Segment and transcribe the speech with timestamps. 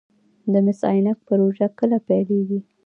[0.51, 2.59] د مس عینک پروژه کله پیلیږي؟